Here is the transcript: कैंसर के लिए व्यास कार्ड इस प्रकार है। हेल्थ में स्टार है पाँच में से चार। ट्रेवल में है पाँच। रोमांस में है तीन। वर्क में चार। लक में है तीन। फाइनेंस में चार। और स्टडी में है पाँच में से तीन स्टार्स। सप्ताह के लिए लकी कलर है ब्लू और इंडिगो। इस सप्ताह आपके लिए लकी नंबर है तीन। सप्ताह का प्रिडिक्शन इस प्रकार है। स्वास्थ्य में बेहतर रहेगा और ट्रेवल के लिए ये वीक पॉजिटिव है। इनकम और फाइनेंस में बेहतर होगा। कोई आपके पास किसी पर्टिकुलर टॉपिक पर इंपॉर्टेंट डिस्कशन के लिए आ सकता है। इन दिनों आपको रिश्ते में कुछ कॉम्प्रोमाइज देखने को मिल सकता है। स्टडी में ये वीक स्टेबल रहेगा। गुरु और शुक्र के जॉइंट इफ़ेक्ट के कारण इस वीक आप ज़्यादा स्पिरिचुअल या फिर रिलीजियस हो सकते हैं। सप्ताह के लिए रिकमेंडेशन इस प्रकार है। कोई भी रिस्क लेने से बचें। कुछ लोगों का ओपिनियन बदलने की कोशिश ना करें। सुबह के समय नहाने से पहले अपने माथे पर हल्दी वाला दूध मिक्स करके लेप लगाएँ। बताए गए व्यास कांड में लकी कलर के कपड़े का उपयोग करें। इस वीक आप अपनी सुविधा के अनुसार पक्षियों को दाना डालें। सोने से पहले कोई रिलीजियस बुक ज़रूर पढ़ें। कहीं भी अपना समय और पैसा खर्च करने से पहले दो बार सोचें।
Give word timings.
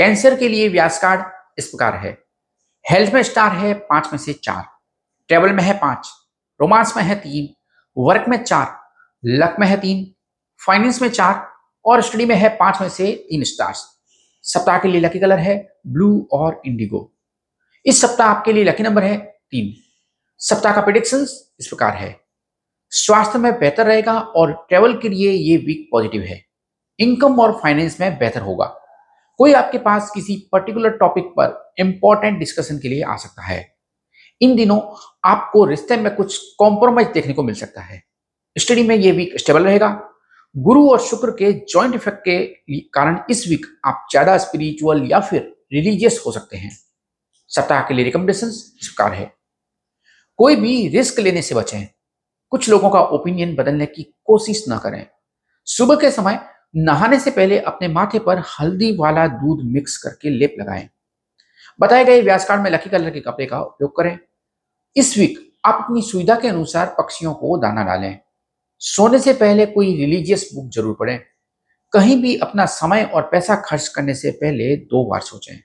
कैंसर 0.00 0.36
के 0.36 0.48
लिए 0.48 0.68
व्यास 0.68 1.00
कार्ड 1.00 1.24
इस 1.58 1.66
प्रकार 1.66 1.94
है। 1.94 2.24
हेल्थ 2.90 3.14
में 3.14 3.22
स्टार 3.22 3.52
है 3.52 3.74
पाँच 3.74 4.06
में 4.06 4.18
से 4.18 4.32
चार। 4.32 4.64
ट्रेवल 5.28 5.52
में 5.52 5.62
है 5.62 5.78
पाँच। 5.78 6.10
रोमांस 6.60 6.96
में 6.96 7.04
है 7.04 7.14
तीन। 7.14 7.54
वर्क 7.98 8.24
में 8.28 8.44
चार। 8.44 8.80
लक 9.24 9.56
में 9.60 9.66
है 9.66 9.80
तीन। 9.80 10.14
फाइनेंस 10.66 11.02
में 11.02 11.08
चार। 11.08 11.52
और 11.84 12.02
स्टडी 12.02 12.26
में 12.26 12.36
है 12.36 12.48
पाँच 12.48 12.80
में 12.80 12.88
से 12.88 13.12
तीन 13.12 13.44
स्टार्स। 13.44 14.00
सप्ताह 14.42 14.78
के 14.78 14.88
लिए 14.88 15.00
लकी 15.00 15.18
कलर 15.18 15.38
है 15.38 15.72
ब्लू 15.86 16.28
और 16.32 16.62
इंडिगो। 16.66 17.12
इस 17.86 18.00
सप्ताह 18.00 18.26
आपके 18.26 18.52
लिए 18.52 18.64
लकी 18.64 18.82
नंबर 18.82 19.02
है 19.02 19.16
तीन। 19.18 19.74
सप्ताह 20.38 20.74
का 20.74 20.80
प्रिडिक्शन 20.80 21.22
इस 21.60 21.66
प्रकार 21.68 21.94
है। 21.94 22.20
स्वास्थ्य 22.90 23.38
में 23.38 23.58
बेहतर 23.58 23.86
रहेगा 23.86 24.20
और 24.20 24.66
ट्रेवल 24.68 24.98
के 24.98 25.08
लिए 25.08 25.30
ये 25.30 25.56
वीक 25.56 25.88
पॉजिटिव 25.92 26.22
है। 26.22 26.44
इनकम 26.98 27.40
और 27.40 27.60
फाइनेंस 27.62 28.00
में 28.00 28.18
बेहतर 28.18 28.40
होगा। 28.40 28.76
कोई 29.40 29.52
आपके 29.52 29.78
पास 29.78 30.10
किसी 30.14 30.36
पर्टिकुलर 30.52 30.96
टॉपिक 30.96 31.24
पर 31.36 31.74
इंपॉर्टेंट 31.78 32.38
डिस्कशन 32.38 32.78
के 32.78 32.88
लिए 32.88 33.02
आ 33.02 33.16
सकता 33.16 33.42
है। 33.42 33.60
इन 34.40 34.54
दिनों 34.56 34.80
आपको 35.24 35.64
रिश्ते 35.64 35.96
में 35.96 36.14
कुछ 36.16 36.38
कॉम्प्रोमाइज 36.58 37.08
देखने 37.08 37.32
को 37.32 37.42
मिल 37.42 37.54
सकता 37.54 37.80
है। 37.80 38.02
स्टडी 38.56 38.82
में 38.82 38.94
ये 38.96 39.12
वीक 39.12 39.38
स्टेबल 39.38 39.64
रहेगा। 39.64 39.88
गुरु 40.54 40.88
और 40.90 41.00
शुक्र 41.00 41.30
के 41.30 41.52
जॉइंट 41.52 41.94
इफ़ेक्ट 41.94 42.20
के 42.20 42.78
कारण 42.94 43.18
इस 43.30 43.46
वीक 43.48 43.66
आप 43.86 44.06
ज़्यादा 44.10 44.36
स्पिरिचुअल 44.38 45.02
या 45.04 45.20
फिर 45.20 45.40
रिलीजियस 45.72 46.22
हो 46.26 46.32
सकते 46.32 46.56
हैं। 46.56 46.70
सप्ताह 47.50 47.82
के 47.82 47.94
लिए 47.94 48.04
रिकमेंडेशन 48.04 48.46
इस 48.46 48.94
प्रकार 48.96 49.12
है। 49.14 49.32
कोई 50.38 50.56
भी 50.56 50.88
रिस्क 50.88 51.20
लेने 51.20 51.42
से 51.42 51.54
बचें। 51.54 51.86
कुछ 52.52 52.68
लोगों 52.68 52.90
का 52.90 53.00
ओपिनियन 53.00 53.54
बदलने 53.56 53.86
की 53.86 54.02
कोशिश 54.24 54.64
ना 54.68 54.78
करें। 54.78 55.06
सुबह 55.66 55.96
के 55.96 56.10
समय 56.10 56.40
नहाने 56.74 57.18
से 57.20 57.30
पहले 57.30 57.58
अपने 57.58 57.88
माथे 57.88 58.18
पर 58.18 58.42
हल्दी 58.60 58.96
वाला 58.96 59.26
दूध 59.26 59.64
मिक्स 59.64 59.96
करके 59.96 60.30
लेप 60.30 60.54
लगाएँ। 60.60 60.88
बताए 61.80 62.04
गए 62.04 62.22
व्यास 62.22 62.44
कांड 62.44 62.62
में 62.62 62.70
लकी 62.70 62.90
कलर 62.90 63.10
के 63.10 63.20
कपड़े 63.20 63.46
का 63.46 63.60
उपयोग 63.60 63.96
करें। 63.96 64.18
इस 64.96 65.18
वीक 65.18 65.38
आप 65.64 65.78
अपनी 65.84 66.02
सुविधा 66.02 66.34
के 66.34 66.48
अनुसार 66.48 66.94
पक्षियों 66.98 67.34
को 67.34 67.56
दाना 67.58 67.84
डालें। 67.84 68.18
सोने 68.78 69.18
से 69.18 69.32
पहले 69.32 69.66
कोई 69.66 69.96
रिलीजियस 69.96 70.50
बुक 70.54 70.70
ज़रूर 70.70 70.96
पढ़ें। 71.00 71.18
कहीं 71.92 72.22
भी 72.22 72.36
अपना 72.36 72.66
समय 72.66 73.04
और 73.04 73.22
पैसा 73.22 73.56
खर्च 73.56 73.88
करने 73.88 74.14
से 74.14 74.30
पहले 74.30 74.76
दो 74.76 75.04
बार 75.04 75.20
सोचें। 75.20 75.56